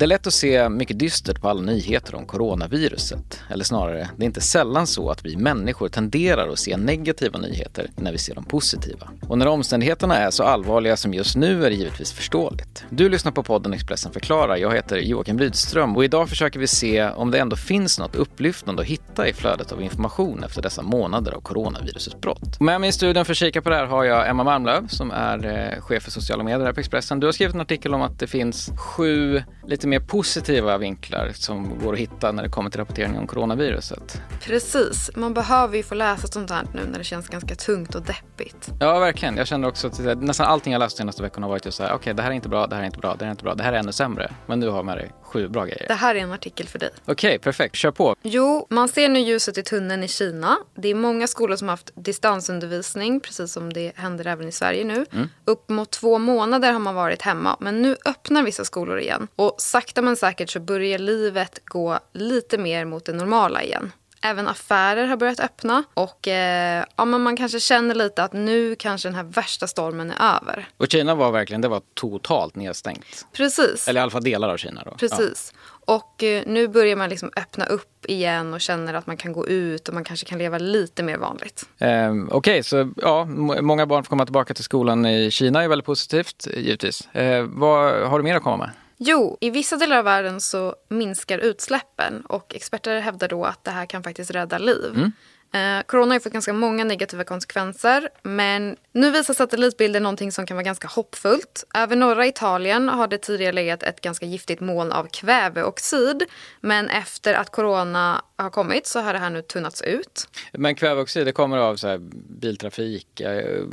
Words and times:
Det 0.00 0.04
är 0.04 0.08
lätt 0.08 0.26
att 0.26 0.34
se 0.34 0.68
mycket 0.68 0.98
dystert 0.98 1.40
på 1.40 1.48
alla 1.48 1.60
nyheter 1.60 2.14
om 2.14 2.26
coronaviruset. 2.26 3.40
Eller 3.50 3.64
snarare, 3.64 4.08
det 4.16 4.24
är 4.24 4.26
inte 4.26 4.40
sällan 4.40 4.86
så 4.86 5.10
att 5.10 5.24
vi 5.24 5.36
människor 5.36 5.88
tenderar 5.88 6.48
att 6.48 6.58
se 6.58 6.76
negativa 6.76 7.38
nyheter 7.38 7.90
när 7.96 8.12
vi 8.12 8.18
ser 8.18 8.34
de 8.34 8.44
positiva. 8.44 9.10
Och 9.28 9.38
när 9.38 9.46
omständigheterna 9.46 10.16
är 10.16 10.30
så 10.30 10.44
allvarliga 10.44 10.96
som 10.96 11.14
just 11.14 11.36
nu 11.36 11.64
är 11.64 11.70
det 11.70 11.76
givetvis 11.76 12.12
förståeligt. 12.12 12.84
Du 12.90 13.08
lyssnar 13.08 13.32
på 13.32 13.42
podden 13.42 13.72
Expressen 13.72 14.12
förklarar. 14.12 14.56
Jag 14.56 14.74
heter 14.74 14.96
Joakim 14.96 15.38
Rydström 15.38 15.96
och 15.96 16.04
idag 16.04 16.28
försöker 16.28 16.60
vi 16.60 16.66
se 16.66 17.08
om 17.08 17.30
det 17.30 17.38
ändå 17.38 17.56
finns 17.56 17.98
något 17.98 18.16
upplyftande 18.16 18.82
att 18.82 18.88
hitta 18.88 19.28
i 19.28 19.32
flödet 19.32 19.72
av 19.72 19.82
information 19.82 20.44
efter 20.44 20.62
dessa 20.62 20.82
månader 20.82 21.32
av 21.32 21.40
coronavirusets 21.40 22.20
brott. 22.20 22.60
Med 22.60 22.80
mig 22.80 22.88
i 22.88 22.92
studion 22.92 23.24
för 23.24 23.32
att 23.32 23.38
kika 23.38 23.62
på 23.62 23.70
det 23.70 23.76
här 23.76 23.86
har 23.86 24.04
jag 24.04 24.28
Emma 24.28 24.44
Malmlöv 24.44 24.86
som 24.88 25.10
är 25.10 25.46
eh, 25.46 25.80
chef 25.80 26.02
för 26.02 26.10
sociala 26.10 26.42
medier 26.42 26.66
här 26.66 26.72
på 26.72 26.80
Expressen. 26.80 27.20
Du 27.20 27.26
har 27.26 27.32
skrivit 27.32 27.54
en 27.54 27.60
artikel 27.60 27.94
om 27.94 28.02
att 28.02 28.18
det 28.18 28.26
finns 28.26 28.70
sju 28.76 29.42
lite 29.66 29.89
mer 29.90 30.00
positiva 30.00 30.78
vinklar 30.78 31.30
som 31.34 31.78
går 31.78 31.92
att 31.92 31.98
hitta 31.98 32.32
när 32.32 32.42
det 32.42 32.48
kommer 32.48 32.70
till 32.70 32.80
rapportering 32.80 33.18
om 33.18 33.26
coronaviruset. 33.26 34.22
Precis. 34.40 35.10
Man 35.16 35.34
behöver 35.34 35.76
ju 35.76 35.82
få 35.82 35.94
läsa 35.94 36.26
sånt 36.26 36.50
här 36.50 36.66
nu 36.74 36.80
när 36.90 36.98
det 36.98 37.04
känns 37.04 37.28
ganska 37.28 37.54
tungt 37.54 37.94
och 37.94 38.02
deppigt. 38.02 38.68
Ja, 38.80 38.98
verkligen. 38.98 39.36
Jag 39.36 39.46
känner 39.46 39.68
också 39.68 39.86
att 39.86 40.22
nästan 40.22 40.46
allting 40.46 40.72
jag 40.72 40.80
läst 40.80 40.96
senaste 40.96 41.22
veckorna 41.22 41.46
har 41.46 41.50
varit 41.50 41.64
just 41.64 41.76
så 41.76 41.82
här, 41.82 41.90
okej, 41.90 41.96
okay, 41.96 42.12
det 42.12 42.22
här 42.22 42.30
är 42.30 42.34
inte 42.34 42.48
bra, 42.48 42.66
det 42.66 42.74
här 42.74 42.82
är 42.82 42.86
inte 42.86 42.98
bra, 42.98 43.14
det 43.14 43.24
här 43.24 43.28
är 43.28 43.30
inte 43.30 43.44
bra, 43.44 43.54
det 43.54 43.62
här 43.62 43.72
är 43.72 43.78
ännu 43.78 43.92
sämre. 43.92 44.32
Men 44.46 44.60
du 44.60 44.68
har 44.68 44.82
med 44.82 44.96
dig 44.96 45.10
sju 45.22 45.48
bra 45.48 45.64
grejer. 45.64 45.84
Det 45.88 45.94
här 45.94 46.14
är 46.14 46.20
en 46.20 46.32
artikel 46.32 46.66
för 46.66 46.78
dig. 46.78 46.90
Okej, 47.04 47.12
okay, 47.12 47.38
perfekt. 47.38 47.76
Kör 47.76 47.90
på. 47.90 48.16
Jo, 48.22 48.66
man 48.70 48.88
ser 48.88 49.08
nu 49.08 49.20
ljuset 49.20 49.58
i 49.58 49.62
tunneln 49.62 50.02
i 50.02 50.08
Kina. 50.08 50.58
Det 50.74 50.88
är 50.88 50.94
många 50.94 51.26
skolor 51.26 51.56
som 51.56 51.68
har 51.68 51.72
haft 51.72 51.90
distansundervisning, 51.94 53.20
precis 53.20 53.52
som 53.52 53.72
det 53.72 53.92
händer 53.96 54.26
även 54.26 54.48
i 54.48 54.52
Sverige 54.52 54.84
nu. 54.84 55.06
Mm. 55.12 55.28
Upp 55.44 55.68
mot 55.68 55.90
två 55.90 56.18
månader 56.18 56.72
har 56.72 56.80
man 56.80 56.94
varit 56.94 57.22
hemma, 57.22 57.56
men 57.60 57.82
nu 57.82 57.96
öppnar 58.04 58.42
vissa 58.42 58.64
skolor 58.64 59.00
igen. 59.00 59.28
Och 59.36 59.54
sakta 59.80 60.02
men 60.02 60.16
säkert 60.16 60.50
så 60.50 60.60
börjar 60.60 60.98
livet 60.98 61.60
gå 61.64 61.98
lite 62.12 62.58
mer 62.58 62.84
mot 62.84 63.04
det 63.04 63.12
normala 63.12 63.62
igen. 63.62 63.92
Även 64.22 64.48
affärer 64.48 65.06
har 65.06 65.16
börjat 65.16 65.40
öppna 65.40 65.84
och 65.94 66.28
eh, 66.28 66.84
ja, 66.96 67.04
men 67.04 67.20
man 67.20 67.36
kanske 67.36 67.60
känner 67.60 67.94
lite 67.94 68.24
att 68.24 68.32
nu 68.32 68.76
kanske 68.78 69.08
den 69.08 69.14
här 69.14 69.22
värsta 69.22 69.66
stormen 69.66 70.10
är 70.10 70.36
över. 70.36 70.68
Och 70.76 70.86
Kina 70.90 71.14
var 71.14 71.32
verkligen, 71.32 71.60
det 71.60 71.68
var 71.68 71.82
totalt 71.94 72.56
nedstängt. 72.56 73.26
Precis. 73.32 73.88
Eller 73.88 74.00
i 74.00 74.02
alla 74.02 74.10
fall 74.10 74.24
delar 74.24 74.48
av 74.48 74.56
Kina 74.56 74.82
då. 74.84 74.90
Precis. 74.90 75.52
Ja. 75.54 75.94
Och 75.94 76.22
eh, 76.22 76.42
nu 76.46 76.68
börjar 76.68 76.96
man 76.96 77.08
liksom 77.08 77.30
öppna 77.36 77.64
upp 77.64 78.06
igen 78.06 78.54
och 78.54 78.60
känner 78.60 78.94
att 78.94 79.06
man 79.06 79.16
kan 79.16 79.32
gå 79.32 79.46
ut 79.46 79.88
och 79.88 79.94
man 79.94 80.04
kanske 80.04 80.26
kan 80.26 80.38
leva 80.38 80.58
lite 80.58 81.02
mer 81.02 81.16
vanligt. 81.16 81.64
Eh, 81.78 82.10
Okej, 82.12 82.36
okay, 82.36 82.62
så 82.62 82.90
ja, 82.96 83.24
många 83.60 83.86
barn 83.86 84.04
får 84.04 84.10
komma 84.10 84.24
tillbaka 84.24 84.54
till 84.54 84.64
skolan 84.64 85.06
i 85.06 85.30
Kina 85.30 85.64
är 85.64 85.68
väldigt 85.68 85.86
positivt 85.86 86.46
givetvis. 86.56 87.08
Eh, 87.12 87.42
vad 87.42 88.08
har 88.08 88.18
du 88.18 88.24
mer 88.24 88.36
att 88.36 88.42
komma 88.42 88.56
med? 88.56 88.70
Jo, 89.02 89.36
i 89.40 89.50
vissa 89.50 89.76
delar 89.76 89.98
av 89.98 90.04
världen 90.04 90.40
så 90.40 90.74
minskar 90.88 91.38
utsläppen 91.38 92.20
och 92.26 92.54
experter 92.54 93.00
hävdar 93.00 93.28
då 93.28 93.44
att 93.44 93.64
det 93.64 93.70
här 93.70 93.86
kan 93.86 94.02
faktiskt 94.02 94.30
rädda 94.30 94.58
liv. 94.58 94.92
Mm. 94.94 95.12
Eh, 95.52 95.82
corona 95.86 96.14
har 96.14 96.20
fått 96.20 96.32
ganska 96.32 96.52
många 96.52 96.84
negativa 96.84 97.24
konsekvenser 97.24 98.08
men 98.22 98.76
nu 98.92 99.10
visar 99.10 99.34
satellitbilder 99.34 100.00
någonting 100.00 100.32
som 100.32 100.46
kan 100.46 100.56
vara 100.56 100.64
ganska 100.64 100.88
hoppfullt. 100.88 101.64
Över 101.74 101.96
norra 101.96 102.26
Italien 102.26 102.88
har 102.88 103.08
det 103.08 103.18
tidigare 103.18 103.52
legat 103.52 103.82
ett 103.82 104.00
ganska 104.00 104.26
giftigt 104.26 104.60
moln 104.60 104.92
av 104.92 105.04
kväveoxid 105.04 106.22
men 106.60 106.88
efter 106.88 107.34
att 107.34 107.50
corona 107.50 108.22
har 108.36 108.50
kommit 108.50 108.86
så 108.86 109.00
har 109.00 109.12
det 109.12 109.18
här 109.18 109.30
nu 109.30 109.42
tunnats 109.42 109.82
ut. 109.82 110.28
Men 110.52 110.74
kväveoxid 110.74 111.26
det 111.26 111.32
kommer 111.32 111.58
av 111.58 111.76
så 111.76 111.98
biltrafik, 112.40 113.20
eh, 113.20 113.64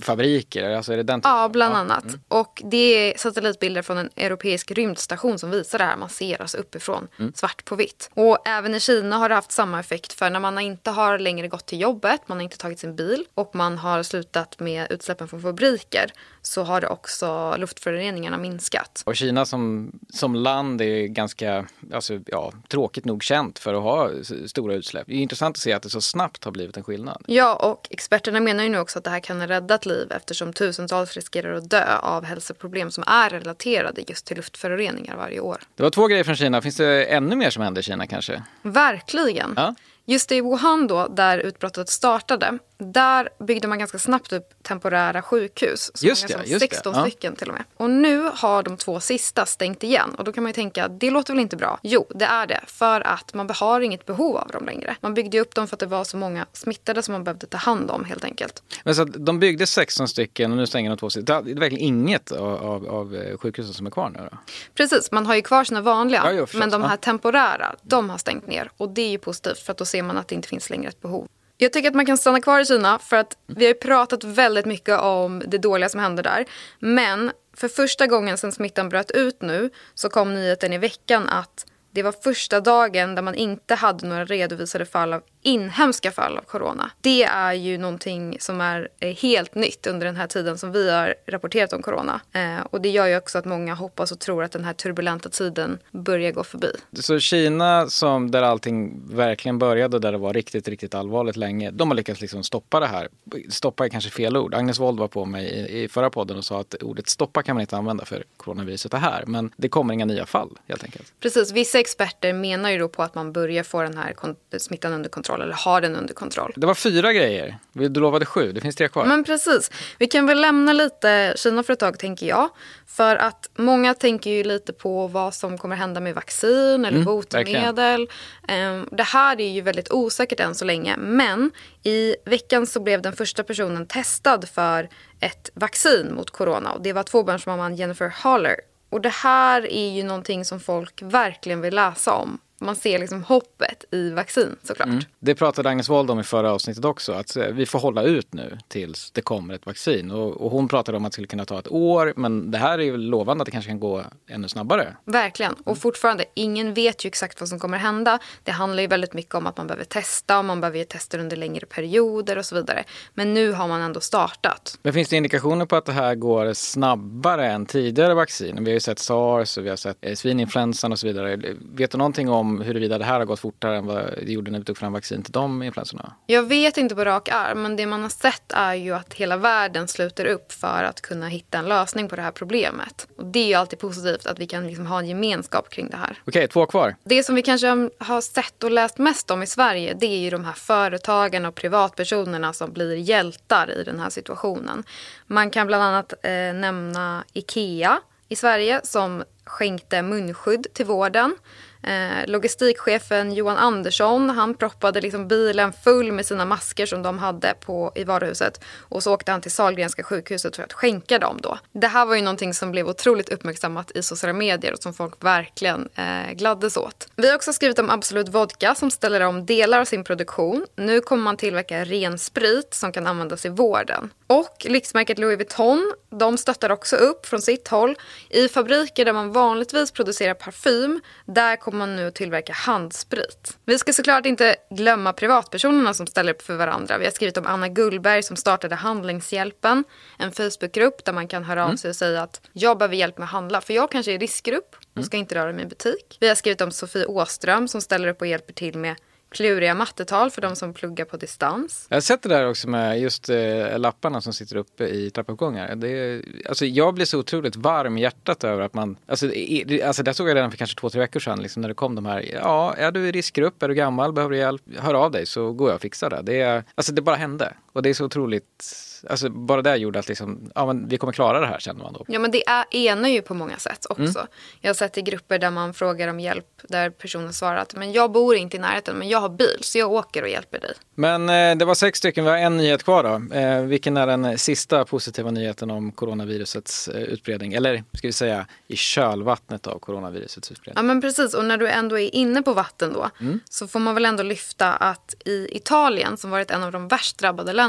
fabriker? 0.00 0.70
Alltså 0.70 0.92
är 0.92 0.96
det 0.96 1.02
den 1.02 1.20
ja, 1.24 1.48
bland 1.48 1.74
ja. 1.74 1.78
annat. 1.78 2.04
Mm. 2.04 2.20
Och 2.28 2.62
det 2.64 2.76
är 2.76 3.18
satellitbilder 3.18 3.82
från 3.82 3.98
en 3.98 4.10
europeisk 4.16 4.70
rymdstation 4.70 5.38
som 5.38 5.50
visar 5.50 5.78
det 5.78 5.84
här. 5.84 5.96
Man 5.96 6.08
ser 6.08 6.42
alltså 6.42 6.58
uppifrån, 6.58 7.08
mm. 7.18 7.32
svart 7.34 7.64
på 7.64 7.76
vitt. 7.76 8.10
Och 8.14 8.48
även 8.48 8.74
i 8.74 8.80
Kina 8.80 9.16
har 9.16 9.28
det 9.28 9.34
haft 9.34 9.52
samma 9.52 9.80
effekt 9.80 10.12
för 10.12 10.30
när 10.30 10.40
man 10.40 10.58
inte 10.58 10.90
har 10.96 11.18
längre 11.18 11.48
gått 11.48 11.66
till 11.66 11.80
jobbet, 11.80 12.20
man 12.26 12.38
har 12.38 12.42
inte 12.42 12.58
tagit 12.58 12.78
sin 12.78 12.96
bil 12.96 13.24
och 13.34 13.54
man 13.54 13.78
har 13.78 14.02
slutat 14.02 14.60
med 14.60 14.86
utsläppen 14.90 15.28
från 15.28 15.42
fabriker 15.42 16.12
så 16.42 16.62
har 16.62 16.80
det 16.80 16.88
också 16.88 17.56
luftföroreningarna 17.56 18.38
minskat. 18.38 19.02
Och 19.06 19.16
Kina 19.16 19.44
som, 19.44 19.92
som 20.08 20.34
land 20.34 20.80
är 20.80 21.06
ganska, 21.06 21.66
alltså, 21.92 22.20
ja, 22.26 22.52
tråkigt 22.68 23.04
nog 23.04 23.22
känt 23.22 23.58
för 23.58 23.74
att 23.74 23.82
ha 23.82 24.10
stora 24.46 24.74
utsläpp. 24.74 25.06
Det 25.06 25.14
är 25.14 25.18
intressant 25.18 25.56
att 25.56 25.62
se 25.62 25.72
att 25.72 25.82
det 25.82 25.90
så 25.90 26.00
snabbt 26.00 26.44
har 26.44 26.52
blivit 26.52 26.76
en 26.76 26.84
skillnad. 26.84 27.24
Ja, 27.26 27.54
och 27.54 27.88
experterna 27.90 28.40
menar 28.40 28.64
ju 28.64 28.68
nu 28.68 28.78
också 28.78 28.98
att 28.98 29.04
det 29.04 29.10
här 29.10 29.20
kan 29.20 29.40
ha 29.40 29.46
räddat 29.46 29.86
liv 29.86 30.12
eftersom 30.12 30.52
tusentals 30.52 31.14
riskerar 31.14 31.52
att 31.52 31.70
dö 31.70 31.98
av 31.98 32.24
hälsoproblem 32.24 32.90
som 32.90 33.04
är 33.06 33.30
relaterade 33.30 34.02
just 34.06 34.26
till 34.26 34.36
luftföroreningar 34.36 35.16
varje 35.16 35.40
år. 35.40 35.58
Det 35.74 35.82
var 35.82 35.90
två 35.90 36.06
grejer 36.06 36.24
från 36.24 36.36
Kina. 36.36 36.62
Finns 36.62 36.76
det 36.76 37.04
ännu 37.04 37.36
mer 37.36 37.50
som 37.50 37.62
händer 37.62 37.80
i 37.80 37.82
Kina 37.82 38.06
kanske? 38.06 38.42
Verkligen. 38.62 39.52
Ja. 39.56 39.74
Just 40.08 40.32
i 40.32 40.40
Wuhan 40.40 40.86
då, 40.86 41.08
där 41.08 41.38
utbrottet 41.38 41.88
startade, 41.88 42.58
där 42.78 43.28
byggde 43.38 43.68
man 43.68 43.78
ganska 43.78 43.98
snabbt 43.98 44.32
upp 44.32 44.62
temporära 44.62 45.22
sjukhus. 45.22 45.90
Just 46.02 46.28
det, 46.28 46.46
just 46.46 46.60
16 46.60 46.92
det. 46.92 47.00
stycken 47.00 47.36
till 47.36 47.48
och 47.48 47.54
med. 47.54 47.64
Och 47.76 47.90
nu 47.90 48.30
har 48.34 48.62
de 48.62 48.76
två 48.76 49.00
sista 49.00 49.46
stängt 49.46 49.82
igen. 49.82 50.14
Och 50.18 50.24
då 50.24 50.32
kan 50.32 50.42
man 50.42 50.50
ju 50.50 50.54
tänka, 50.54 50.88
det 50.88 51.10
låter 51.10 51.32
väl 51.32 51.40
inte 51.40 51.56
bra? 51.56 51.78
Jo, 51.82 52.06
det 52.14 52.24
är 52.24 52.46
det. 52.46 52.60
För 52.66 53.00
att 53.00 53.34
man 53.34 53.50
har 53.50 53.80
inget 53.80 54.06
behov 54.06 54.36
av 54.36 54.48
dem 54.48 54.66
längre. 54.66 54.96
Man 55.00 55.14
byggde 55.14 55.40
upp 55.40 55.54
dem 55.54 55.66
för 55.66 55.76
att 55.76 55.80
det 55.80 55.86
var 55.86 56.04
så 56.04 56.16
många 56.16 56.46
smittade 56.52 57.02
som 57.02 57.12
man 57.12 57.24
behövde 57.24 57.46
ta 57.46 57.58
hand 57.58 57.90
om 57.90 58.04
helt 58.04 58.24
enkelt. 58.24 58.62
Men 58.84 58.94
så 58.94 59.04
de 59.04 59.40
byggde 59.40 59.66
16 59.66 60.08
stycken 60.08 60.50
och 60.50 60.56
nu 60.56 60.66
stänger 60.66 60.90
de 60.90 60.98
två 60.98 61.10
stycken. 61.10 61.44
Det 61.44 61.50
är 61.50 61.54
verkligen 61.54 61.84
inget 61.84 62.32
av, 62.32 62.64
av, 62.64 62.88
av 62.88 63.14
eh, 63.14 63.38
sjukhusen 63.38 63.74
som 63.74 63.86
är 63.86 63.90
kvar 63.90 64.10
nu 64.10 64.28
då? 64.30 64.38
Precis, 64.74 65.12
man 65.12 65.26
har 65.26 65.34
ju 65.34 65.42
kvar 65.42 65.64
sina 65.64 65.80
vanliga. 65.80 66.22
Ja, 66.24 66.32
jo, 66.32 66.58
men 66.58 66.70
de 66.70 66.82
här 66.82 66.96
temporära, 66.96 67.74
de 67.82 68.10
har 68.10 68.18
stängt 68.18 68.46
ner. 68.46 68.70
Och 68.76 68.88
det 68.88 69.02
är 69.02 69.10
ju 69.10 69.18
positivt 69.18 69.58
för 69.58 69.72
att 69.72 69.78
då 69.78 69.84
ser 69.84 70.02
man 70.02 70.16
att 70.16 70.28
det 70.28 70.34
inte 70.34 70.48
finns 70.48 70.70
längre 70.70 70.88
ett 70.88 71.00
behov. 71.00 71.28
Jag 71.58 71.72
tycker 71.72 71.88
att 71.88 71.94
man 71.94 72.06
kan 72.06 72.16
stanna 72.16 72.40
kvar 72.40 72.60
i 72.60 72.64
Kina 72.64 72.98
för 72.98 73.16
att 73.16 73.36
vi 73.46 73.64
har 73.64 73.72
ju 73.72 73.78
pratat 73.78 74.24
väldigt 74.24 74.66
mycket 74.66 75.00
om 75.00 75.42
det 75.46 75.58
dåliga 75.58 75.88
som 75.88 76.00
händer 76.00 76.22
där. 76.22 76.44
Men 76.78 77.32
för 77.56 77.68
första 77.68 78.06
gången 78.06 78.38
sedan 78.38 78.52
smittan 78.52 78.88
bröt 78.88 79.10
ut 79.10 79.42
nu 79.42 79.70
så 79.94 80.08
kom 80.08 80.34
nyheten 80.34 80.72
i 80.72 80.78
veckan 80.78 81.28
att 81.28 81.66
det 81.96 82.02
var 82.02 82.12
första 82.12 82.60
dagen 82.60 83.14
där 83.14 83.22
man 83.22 83.34
inte 83.34 83.74
hade 83.74 84.06
några 84.06 84.24
redovisade 84.24 84.84
fall 84.86 85.12
av 85.12 85.22
inhemska 85.42 86.10
fall 86.10 86.38
av 86.38 86.42
corona. 86.42 86.90
Det 87.00 87.22
är 87.22 87.52
ju 87.52 87.78
någonting 87.78 88.36
som 88.40 88.60
är 88.60 88.88
helt 89.22 89.54
nytt 89.54 89.86
under 89.86 90.06
den 90.06 90.16
här 90.16 90.26
tiden 90.26 90.58
som 90.58 90.72
vi 90.72 90.90
har 90.90 91.14
rapporterat 91.26 91.72
om 91.72 91.82
corona. 91.82 92.20
Eh, 92.32 92.66
och 92.70 92.80
det 92.80 92.88
gör 92.88 93.06
ju 93.06 93.16
också 93.16 93.38
att 93.38 93.44
många 93.44 93.74
hoppas 93.74 94.12
och 94.12 94.18
tror 94.18 94.44
att 94.44 94.52
den 94.52 94.64
här 94.64 94.72
turbulenta 94.72 95.28
tiden 95.28 95.78
börjar 95.90 96.32
gå 96.32 96.44
förbi. 96.44 96.72
Så 96.92 97.18
Kina, 97.18 97.88
som 97.88 98.30
där 98.30 98.42
allting 98.42 99.02
verkligen 99.16 99.58
började 99.58 99.96
och 99.96 100.00
där 100.00 100.12
det 100.12 100.18
var 100.18 100.32
riktigt, 100.32 100.68
riktigt 100.68 100.94
allvarligt 100.94 101.36
länge, 101.36 101.70
de 101.70 101.88
har 101.88 101.94
lyckats 101.96 102.20
liksom 102.20 102.42
stoppa 102.42 102.80
det 102.80 102.86
här. 102.86 103.08
Stoppa 103.48 103.84
är 103.84 103.88
kanske 103.88 104.10
fel 104.10 104.36
ord. 104.36 104.54
Agnes 104.54 104.80
Wold 104.80 104.98
var 104.98 105.08
på 105.08 105.24
mig 105.24 105.46
i, 105.46 105.82
i 105.82 105.88
förra 105.88 106.10
podden 106.10 106.36
och 106.36 106.44
sa 106.44 106.60
att 106.60 106.74
ordet 106.74 107.08
stoppa 107.08 107.42
kan 107.42 107.56
man 107.56 107.60
inte 107.60 107.76
använda 107.76 108.04
för 108.04 108.24
coronaviruset 108.36 108.92
det 108.92 108.98
här. 108.98 109.24
Men 109.26 109.50
det 109.56 109.68
kommer 109.68 109.94
inga 109.94 110.04
nya 110.04 110.26
fall 110.26 110.50
helt 110.68 110.84
enkelt. 110.84 111.12
Precis, 111.20 111.52
vissa 111.52 111.78
experter 111.86 112.32
menar 112.32 112.70
ju 112.70 112.78
då 112.78 112.88
på 112.88 113.02
att 113.02 113.14
man 113.14 113.32
börjar 113.32 113.62
få 113.62 113.82
den 113.82 113.98
här 113.98 114.14
smittan 114.58 114.92
under 114.92 115.10
kontroll 115.10 115.42
eller 115.42 115.54
har 115.54 115.80
den 115.80 115.96
under 115.96 116.14
kontroll. 116.14 116.52
Det 116.56 116.66
var 116.66 116.74
fyra 116.74 117.12
grejer. 117.12 117.58
Du 117.72 117.88
lovade 117.88 118.26
sju. 118.26 118.52
Det 118.52 118.60
finns 118.60 118.76
tre 118.76 118.88
kvar. 118.88 119.04
Men 119.04 119.24
precis. 119.24 119.70
Vi 119.98 120.06
kan 120.06 120.26
väl 120.26 120.40
lämna 120.40 120.72
lite 120.72 121.34
Kina 121.36 121.62
för 121.62 121.72
ett 121.72 121.78
tag 121.78 121.98
tänker 121.98 122.26
jag. 122.26 122.48
För 122.86 123.16
att 123.16 123.50
många 123.56 123.94
tänker 123.94 124.30
ju 124.30 124.44
lite 124.44 124.72
på 124.72 125.06
vad 125.06 125.34
som 125.34 125.58
kommer 125.58 125.76
hända 125.76 126.00
med 126.00 126.14
vaccin 126.14 126.84
eller 126.84 126.98
mm, 126.98 127.04
botemedel. 127.04 128.08
Verkligen. 128.48 128.88
Det 128.92 129.02
här 129.02 129.40
är 129.40 129.48
ju 129.48 129.60
väldigt 129.60 129.92
osäkert 129.92 130.40
än 130.40 130.54
så 130.54 130.64
länge. 130.64 130.96
Men 130.96 131.50
i 131.82 132.16
veckan 132.24 132.66
så 132.66 132.80
blev 132.80 133.02
den 133.02 133.12
första 133.12 133.42
personen 133.42 133.86
testad 133.86 134.48
för 134.48 134.88
ett 135.20 135.50
vaccin 135.54 136.14
mot 136.14 136.30
corona. 136.30 136.72
Och 136.72 136.82
det 136.82 136.92
var 136.92 137.02
tvåbarnsmamman 137.02 137.76
Jennifer 137.76 138.08
Haller. 138.08 138.56
Och 138.96 139.02
det 139.02 139.08
här 139.08 139.72
är 139.72 139.90
ju 139.90 140.02
någonting 140.02 140.44
som 140.44 140.60
folk 140.60 141.02
verkligen 141.02 141.60
vill 141.60 141.74
läsa 141.74 142.12
om 142.12 142.38
man 142.58 142.76
ser 142.76 142.98
liksom 142.98 143.22
hoppet 143.22 143.84
i 143.90 144.10
vaccin 144.10 144.56
såklart. 144.62 144.88
Mm. 144.88 145.02
Det 145.18 145.34
pratade 145.34 145.68
Agnes 145.68 145.88
Wold 145.88 146.10
om 146.10 146.20
i 146.20 146.22
förra 146.22 146.52
avsnittet 146.52 146.84
också, 146.84 147.12
att 147.12 147.36
eh, 147.36 147.46
vi 147.46 147.66
får 147.66 147.78
hålla 147.78 148.02
ut 148.02 148.34
nu 148.34 148.58
tills 148.68 149.10
det 149.10 149.20
kommer 149.20 149.54
ett 149.54 149.66
vaccin. 149.66 150.10
Och, 150.10 150.40
och, 150.40 150.50
hon 150.50 150.68
pratade 150.68 150.96
om 150.96 151.04
att 151.04 151.12
det 151.12 151.14
skulle 151.14 151.26
kunna 151.26 151.44
ta 151.44 151.58
ett 151.58 151.68
år, 151.68 152.12
men 152.16 152.50
det 152.50 152.58
här 152.58 152.78
är 152.78 152.82
ju 152.82 152.96
lovande 152.96 153.42
att 153.42 153.46
det 153.46 153.50
kanske 153.50 153.70
kan 153.70 153.80
gå 153.80 154.04
ännu 154.28 154.48
snabbare. 154.48 154.96
Verkligen, 155.04 155.54
och 155.64 155.78
fortfarande, 155.78 156.24
ingen 156.34 156.74
vet 156.74 157.04
ju 157.04 157.08
exakt 157.08 157.40
vad 157.40 157.48
som 157.48 157.58
kommer 157.58 157.78
hända. 157.78 158.18
Det 158.42 158.52
handlar 158.52 158.82
ju 158.82 158.86
väldigt 158.86 159.14
mycket 159.14 159.34
om 159.34 159.46
att 159.46 159.56
man 159.56 159.66
behöver 159.66 159.84
testa, 159.84 160.38
och 160.38 160.44
man 160.44 160.60
behöver 160.60 160.84
testa 160.84 161.18
under 161.18 161.36
längre 161.36 161.66
perioder 161.66 162.38
och 162.38 162.44
så 162.44 162.54
vidare. 162.54 162.84
Men 163.14 163.34
nu 163.34 163.52
har 163.52 163.68
man 163.68 163.80
ändå 163.80 164.00
startat. 164.00 164.78
Men 164.82 164.92
finns 164.92 165.08
det 165.08 165.16
indikationer 165.16 165.66
på 165.66 165.76
att 165.76 165.84
det 165.84 165.92
här 165.92 166.14
går 166.14 166.52
snabbare 166.54 167.52
än 167.52 167.66
tidigare 167.66 168.14
vaccin? 168.14 168.56
Vi 168.58 168.70
har 168.70 168.74
ju 168.74 168.80
sett 168.80 168.98
sars 168.98 169.58
och 169.58 169.64
vi 169.64 169.68
har 169.68 169.76
sett 169.76 169.96
eh, 170.00 170.14
svininfluensan 170.14 170.92
och 170.92 170.98
så 170.98 171.06
vidare. 171.06 171.36
Vet 171.74 171.90
du 171.90 171.98
någonting 171.98 172.28
om 172.28 172.45
om 172.46 172.60
huruvida 172.60 172.98
det 172.98 173.04
här 173.04 173.18
har 173.18 173.24
gått 173.24 173.40
fortare 173.40 173.76
än 173.76 173.86
vad 173.86 173.96
det 173.96 174.32
gjorde 174.32 174.50
när 174.50 174.58
vi 174.58 174.64
tog 174.64 174.78
fram 174.78 174.92
vaccin 174.92 175.22
till 175.22 175.32
de 175.32 175.62
influensorna? 175.62 176.12
Jag 176.26 176.42
vet 176.42 176.76
inte 176.76 176.94
på 176.94 177.04
rak 177.04 177.28
arm, 177.28 177.62
men 177.62 177.76
det 177.76 177.86
man 177.86 178.02
har 178.02 178.08
sett 178.08 178.52
är 178.52 178.74
ju 178.74 178.92
att 178.92 179.14
hela 179.14 179.36
världen 179.36 179.88
sluter 179.88 180.24
upp 180.24 180.52
för 180.52 180.84
att 180.84 181.00
kunna 181.00 181.28
hitta 181.28 181.58
en 181.58 181.68
lösning 181.68 182.08
på 182.08 182.16
det 182.16 182.22
här 182.22 182.30
problemet. 182.30 183.08
Och 183.16 183.26
det 183.26 183.38
är 183.38 183.46
ju 183.46 183.54
alltid 183.54 183.78
positivt 183.78 184.26
att 184.26 184.38
vi 184.38 184.46
kan 184.46 184.66
liksom 184.66 184.86
ha 184.86 184.98
en 184.98 185.08
gemenskap 185.08 185.70
kring 185.70 185.90
det 185.90 185.96
här. 185.96 186.10
Okej, 186.10 186.22
okay, 186.26 186.48
två 186.48 186.66
kvar. 186.66 186.96
Det 187.04 187.22
som 187.22 187.34
vi 187.34 187.42
kanske 187.42 187.66
har 187.98 188.20
sett 188.20 188.64
och 188.64 188.70
läst 188.70 188.98
mest 188.98 189.30
om 189.30 189.42
i 189.42 189.46
Sverige, 189.46 189.94
det 190.00 190.06
är 190.06 190.18
ju 190.18 190.30
de 190.30 190.44
här 190.44 190.52
företagen 190.52 191.46
och 191.46 191.54
privatpersonerna 191.54 192.52
som 192.52 192.72
blir 192.72 192.96
hjältar 192.96 193.70
i 193.70 193.84
den 193.84 194.00
här 194.00 194.10
situationen. 194.10 194.84
Man 195.26 195.50
kan 195.50 195.66
bland 195.66 195.82
annat 195.82 196.12
eh, 196.22 196.30
nämna 196.30 197.24
Ikea 197.32 198.00
i 198.28 198.36
Sverige 198.36 198.80
som 198.84 199.24
skänkte 199.44 200.02
munskydd 200.02 200.66
till 200.72 200.86
vården. 200.86 201.36
Eh, 201.86 202.26
logistikchefen 202.26 203.32
Johan 203.32 203.56
Andersson 203.56 204.30
han 204.30 204.54
proppade 204.54 205.00
liksom 205.00 205.28
bilen 205.28 205.72
full 205.72 206.12
med 206.12 206.26
sina 206.26 206.44
masker 206.44 206.86
som 206.86 207.02
de 207.02 207.18
hade 207.18 207.54
på, 207.60 207.92
i 207.94 208.04
varuhuset. 208.04 208.60
Och 208.78 209.02
så 209.02 209.14
åkte 209.14 209.32
han 209.32 209.40
till 209.40 209.50
Sahlgrenska 209.50 210.02
sjukhuset 210.02 210.56
för 210.56 210.62
att 210.62 210.72
skänka 210.72 211.18
dem 211.18 211.38
då. 211.42 211.58
Det 211.72 211.86
här 211.86 212.06
var 212.06 212.14
ju 212.14 212.22
någonting 212.22 212.54
som 212.54 212.70
blev 212.70 212.88
otroligt 212.88 213.28
uppmärksammat 213.28 213.90
i 213.94 214.02
sociala 214.02 214.32
medier 214.32 214.72
och 214.72 214.78
som 214.78 214.94
folk 214.94 215.24
verkligen 215.24 215.88
eh, 215.94 216.32
gladdes 216.32 216.76
åt. 216.76 217.08
Vi 217.16 217.28
har 217.28 217.36
också 217.36 217.52
skrivit 217.52 217.78
om 217.78 217.90
Absolut 217.90 218.28
Vodka 218.28 218.74
som 218.74 218.90
ställer 218.90 219.20
om 219.20 219.46
delar 219.46 219.80
av 219.80 219.84
sin 219.84 220.04
produktion. 220.04 220.66
Nu 220.76 221.00
kommer 221.00 221.22
man 221.22 221.36
tillverka 221.36 221.84
ren 221.84 222.18
sprit 222.18 222.74
som 222.74 222.92
kan 222.92 223.06
användas 223.06 223.46
i 223.46 223.48
vården. 223.48 224.10
Och 224.26 224.66
lyxmärket 224.68 225.18
Louis 225.18 225.38
Vuitton 225.38 225.92
de 226.10 226.38
stöttar 226.38 226.72
också 226.72 226.96
upp 226.96 227.26
från 227.26 227.42
sitt 227.42 227.68
håll. 227.68 227.96
I 228.30 228.48
fabriker 228.48 229.04
där 229.04 229.12
man 229.12 229.32
vanligtvis 229.32 229.90
producerar 229.90 230.34
parfym, 230.34 231.00
där 231.24 231.56
kommer 231.56 231.75
man 231.76 231.96
nu 231.96 232.06
att 232.06 232.14
tillverka 232.14 232.52
handsprit. 232.52 233.58
Vi 233.64 233.78
ska 233.78 233.92
såklart 233.92 234.26
inte 234.26 234.56
glömma 234.70 235.12
privatpersonerna 235.12 235.94
som 235.94 236.06
ställer 236.06 236.32
upp 236.32 236.42
för 236.42 236.56
varandra. 236.56 236.98
Vi 236.98 237.04
har 237.04 237.12
skrivit 237.12 237.36
om 237.36 237.46
Anna 237.46 237.68
Gullberg 237.68 238.22
som 238.22 238.36
startade 238.36 238.74
Handlingshjälpen, 238.74 239.84
en 240.18 240.32
Facebookgrupp 240.32 241.04
där 241.04 241.12
man 241.12 241.28
kan 241.28 241.44
höra 241.44 241.62
av 241.62 241.68
mm. 241.68 241.78
sig 241.78 241.88
och 241.88 241.96
säga 241.96 242.22
att 242.22 242.40
jag 242.52 242.78
behöver 242.78 242.96
hjälp 242.96 243.18
med 243.18 243.24
att 243.24 243.30
handla, 243.30 243.60
för 243.60 243.74
jag 243.74 243.90
kanske 243.90 244.12
är 244.12 244.14
i 244.14 244.18
riskgrupp 244.18 244.76
och 244.96 245.04
ska 245.04 245.16
inte 245.16 245.34
röra 245.34 245.52
mig 245.52 245.64
i 245.64 245.68
butik. 245.68 246.16
Vi 246.20 246.28
har 246.28 246.34
skrivit 246.34 246.60
om 246.60 246.70
Sofie 246.70 247.06
Åström 247.06 247.68
som 247.68 247.80
ställer 247.80 248.08
upp 248.08 248.20
och 248.20 248.26
hjälper 248.26 248.52
till 248.52 248.78
med 248.78 248.96
kluriga 249.36 249.74
mattetal 249.74 250.30
för 250.30 250.42
de 250.42 250.56
som 250.56 250.74
pluggar 250.74 251.04
på 251.04 251.16
distans. 251.16 251.86
Jag 251.88 251.96
har 251.96 252.00
sett 252.00 252.22
det 252.22 252.28
där 252.28 252.48
också 252.48 252.68
med 252.68 253.00
just 253.00 253.28
eh, 253.28 253.78
lapparna 253.78 254.20
som 254.20 254.32
sitter 254.32 254.56
uppe 254.56 254.84
i 254.84 255.10
trappuppgångar. 255.10 255.74
Det, 255.74 256.22
alltså, 256.48 256.66
jag 256.66 256.94
blir 256.94 257.04
så 257.04 257.18
otroligt 257.18 257.56
varm 257.56 257.98
i 257.98 258.00
hjärtat 258.00 258.44
över 258.44 258.62
att 258.62 258.74
man, 258.74 258.96
alltså, 259.06 259.26
i, 259.26 259.82
alltså 259.82 260.02
det 260.02 260.14
såg 260.14 260.28
jag 260.28 260.34
redan 260.34 260.50
för 260.50 260.58
kanske 260.58 260.80
två, 260.80 260.90
tre 260.90 261.00
veckor 261.00 261.20
sedan 261.20 261.42
liksom, 261.42 261.62
när 261.62 261.68
det 261.68 261.74
kom 261.74 261.94
de 261.94 262.06
här, 262.06 262.30
ja, 262.32 262.74
är 262.74 262.92
du 262.92 263.08
i 263.08 263.12
riskgrupp, 263.12 263.62
är 263.62 263.68
du 263.68 263.74
gammal, 263.74 264.12
behöver 264.12 264.32
du 264.32 264.38
hjälp, 264.38 264.62
hör 264.78 264.94
av 264.94 265.10
dig 265.10 265.26
så 265.26 265.52
går 265.52 265.68
jag 265.68 265.74
och 265.74 265.80
fixar 265.80 266.10
det. 266.10 266.22
Det, 266.22 266.64
alltså, 266.74 266.92
det 266.92 267.02
bara 267.02 267.16
hände 267.16 267.52
och 267.76 267.82
det 267.82 267.88
är 267.88 267.94
så 267.94 268.04
otroligt 268.04 268.64
alltså 269.08 269.28
bara 269.28 269.62
det 269.62 269.76
gjorde 269.76 269.98
att 269.98 270.08
liksom, 270.08 270.50
ja, 270.54 270.66
men 270.66 270.88
vi 270.88 270.98
kommer 270.98 271.12
klara 271.12 271.40
det 271.40 271.46
här 271.46 271.58
känner 271.58 271.82
man 271.82 271.92
då. 271.92 272.04
Ja 272.08 272.18
men 272.18 272.30
det 272.30 272.48
är, 272.48 272.64
enar 272.70 273.08
ju 273.08 273.22
på 273.22 273.34
många 273.34 273.56
sätt 273.56 273.86
också. 273.90 274.18
Mm. 274.18 274.26
Jag 274.60 274.68
har 274.68 274.74
sett 274.74 274.98
i 274.98 275.02
grupper 275.02 275.38
där 275.38 275.50
man 275.50 275.74
frågar 275.74 276.08
om 276.08 276.20
hjälp 276.20 276.46
där 276.62 276.90
personen 276.90 277.32
svarar 277.32 277.56
att 277.56 277.74
men 277.74 277.92
jag 277.92 278.12
bor 278.12 278.36
inte 278.36 278.56
i 278.56 278.60
närheten 278.60 278.96
men 278.96 279.08
jag 279.08 279.20
har 279.20 279.28
bil 279.28 279.58
så 279.60 279.78
jag 279.78 279.92
åker 279.92 280.22
och 280.22 280.28
hjälper 280.28 280.60
dig. 280.60 280.74
Men 280.94 281.28
eh, 281.28 281.58
det 281.58 281.64
var 281.64 281.74
sex 281.74 281.98
stycken, 281.98 282.24
vi 282.24 282.30
har 282.30 282.38
en 282.38 282.56
nyhet 282.56 282.84
kvar 282.84 283.02
då. 283.02 283.34
Eh, 283.36 283.62
vilken 283.62 283.96
är 283.96 284.06
den 284.06 284.38
sista 284.38 284.84
positiva 284.84 285.30
nyheten 285.30 285.70
om 285.70 285.92
coronavirusets 285.92 286.88
eh, 286.88 287.02
utbredning? 287.02 287.52
Eller 287.52 287.84
ska 287.92 288.08
vi 288.08 288.12
säga 288.12 288.46
i 288.66 288.76
kölvattnet 288.76 289.66
av 289.66 289.78
coronavirusets 289.78 290.52
utbredning? 290.52 290.74
Ja 290.76 290.82
men 290.82 291.00
precis 291.00 291.34
och 291.34 291.44
när 291.44 291.56
du 291.56 291.68
ändå 291.68 291.98
är 291.98 292.14
inne 292.14 292.42
på 292.42 292.52
vatten 292.52 292.92
då 292.92 293.10
mm. 293.20 293.40
så 293.50 293.68
får 293.68 293.80
man 293.80 293.94
väl 293.94 294.04
ändå 294.04 294.22
lyfta 294.22 294.72
att 294.72 295.14
i 295.24 295.56
Italien 295.56 296.16
som 296.16 296.30
varit 296.30 296.50
en 296.50 296.62
av 296.62 296.72
de 296.72 296.88
värst 296.88 297.18
drabbade 297.18 297.52
länderna 297.52 297.65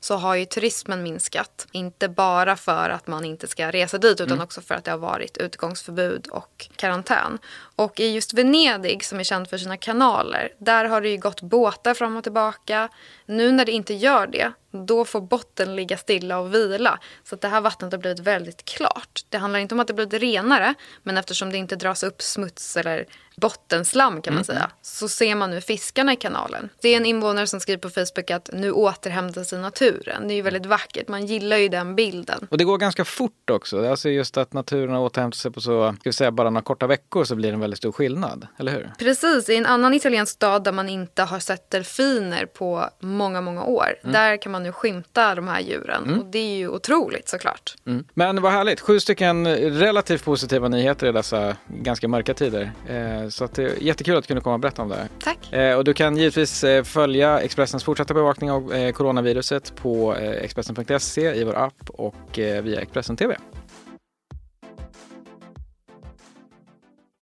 så 0.00 0.16
har 0.16 0.34
ju 0.34 0.44
turismen 0.44 1.02
minskat. 1.02 1.66
Inte 1.72 2.08
bara 2.08 2.56
för 2.56 2.90
att 2.90 3.06
man 3.06 3.24
inte 3.24 3.46
ska 3.46 3.70
resa 3.70 3.98
dit 3.98 4.20
utan 4.20 4.32
mm. 4.32 4.44
också 4.44 4.60
för 4.60 4.74
att 4.74 4.84
det 4.84 4.90
har 4.90 4.98
varit 4.98 5.36
utgångsförbud 5.36 6.26
och 6.26 6.68
karantän. 6.76 7.38
Och 7.76 8.00
i 8.00 8.14
just 8.14 8.34
Venedig 8.34 9.04
som 9.04 9.20
är 9.20 9.24
känd 9.24 9.50
för 9.50 9.58
sina 9.58 9.76
kanaler, 9.76 10.52
där 10.58 10.84
har 10.84 11.00
det 11.00 11.08
ju 11.08 11.16
gått 11.16 11.42
båtar 11.42 11.94
fram 11.94 12.16
och 12.16 12.22
tillbaka. 12.22 12.88
Nu 13.26 13.52
när 13.52 13.64
det 13.64 13.72
inte 13.72 13.94
gör 13.94 14.26
det, 14.26 14.52
då 14.70 15.04
får 15.04 15.20
botten 15.20 15.76
ligga 15.76 15.96
stilla 15.96 16.38
och 16.38 16.54
vila. 16.54 16.98
Så 17.24 17.34
att 17.34 17.40
det 17.40 17.48
här 17.48 17.60
vattnet 17.60 17.92
har 17.92 17.98
blivit 17.98 18.20
väldigt 18.20 18.64
klart. 18.64 19.20
Det 19.28 19.38
handlar 19.38 19.60
inte 19.60 19.74
om 19.74 19.80
att 19.80 19.86
det 19.86 19.94
blivit 19.94 20.22
renare, 20.22 20.74
men 21.02 21.18
eftersom 21.18 21.52
det 21.52 21.58
inte 21.58 21.76
dras 21.76 22.02
upp 22.02 22.22
smuts 22.22 22.76
eller 22.76 23.06
bottenslam 23.40 24.22
kan 24.22 24.34
man 24.34 24.42
mm. 24.42 24.44
säga, 24.44 24.70
så 24.82 25.08
ser 25.08 25.34
man 25.34 25.50
nu 25.50 25.60
fiskarna 25.60 26.12
i 26.12 26.16
kanalen. 26.16 26.68
Det 26.80 26.88
är 26.88 26.96
en 26.96 27.06
invånare 27.06 27.46
som 27.46 27.60
skriver 27.60 27.80
på 27.80 27.90
Facebook 27.90 28.30
att 28.30 28.50
nu 28.52 28.72
återhämtar 28.72 29.44
sig 29.44 29.58
naturen. 29.58 30.28
Det 30.28 30.34
är 30.34 30.36
ju 30.36 30.42
väldigt 30.42 30.66
vackert, 30.66 31.08
man 31.08 31.26
gillar 31.26 31.56
ju 31.56 31.68
den 31.68 31.96
bilden. 31.96 32.46
Och 32.50 32.58
det 32.58 32.64
går 32.64 32.78
ganska 32.78 33.04
fort 33.04 33.50
också. 33.50 33.90
Alltså 33.90 34.08
just 34.08 34.36
att 34.36 34.52
naturen 34.52 34.96
återhämtar 34.96 35.36
sig 35.36 35.50
på 35.50 35.60
så, 35.60 35.92
ska 36.00 36.08
vi 36.08 36.12
säga 36.12 36.30
bara 36.30 36.50
några 36.50 36.62
korta 36.62 36.86
veckor 36.86 37.24
så 37.24 37.34
blir 37.34 37.48
det 37.48 37.54
en 37.54 37.60
väldigt 37.60 37.78
stor 37.78 37.92
skillnad, 37.92 38.46
eller 38.58 38.72
hur? 38.72 38.92
Precis, 38.98 39.48
i 39.48 39.56
en 39.56 39.66
annan 39.66 39.94
italiensk 39.94 40.32
stad 40.32 40.64
där 40.64 40.72
man 40.72 40.88
inte 40.88 41.22
har 41.22 41.38
sett 41.38 41.70
delfiner 41.70 42.46
på 42.46 42.90
många, 43.00 43.40
många 43.40 43.64
år, 43.64 43.98
mm. 44.02 44.12
där 44.12 44.42
kan 44.42 44.52
man 44.52 44.57
nu 44.58 44.72
skymta 44.72 45.34
de 45.34 45.48
här 45.48 45.60
djuren. 45.60 46.04
Mm. 46.04 46.18
Och 46.18 46.26
det 46.26 46.38
är 46.38 46.56
ju 46.56 46.68
otroligt 46.68 47.28
såklart. 47.28 47.76
Mm. 47.86 48.04
Men 48.14 48.42
vad 48.42 48.52
härligt, 48.52 48.80
sju 48.80 49.00
stycken 49.00 49.46
relativt 49.56 50.24
positiva 50.24 50.68
nyheter 50.68 51.06
i 51.06 51.12
dessa 51.12 51.56
ganska 51.66 52.08
mörka 52.08 52.34
tider. 52.34 52.72
Eh, 52.88 53.28
så 53.28 53.44
att 53.44 53.54
det 53.54 53.62
är 53.62 53.82
jättekul 53.82 54.16
att 54.16 54.24
du 54.24 54.26
kunde 54.26 54.40
komma 54.40 54.54
och 54.54 54.60
berätta 54.60 54.82
om 54.82 54.88
det. 54.88 55.08
Tack. 55.24 55.52
Eh, 55.52 55.76
och 55.76 55.84
du 55.84 55.94
kan 55.94 56.16
givetvis 56.16 56.64
eh, 56.64 56.84
följa 56.84 57.40
Expressens 57.40 57.84
fortsatta 57.84 58.14
bevakning 58.14 58.50
av 58.50 58.92
coronaviruset 58.92 59.76
på 59.76 60.14
Expressen.se 60.14 61.34
i 61.34 61.44
vår 61.44 61.54
app 61.54 61.90
och 61.90 62.14
via 62.36 62.80
Expressen 62.80 63.16
TV. 63.16 63.36